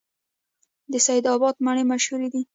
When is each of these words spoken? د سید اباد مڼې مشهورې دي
د 0.91 0.93
سید 1.05 1.25
اباد 1.33 1.55
مڼې 1.65 1.83
مشهورې 1.91 2.27
دي 2.33 2.41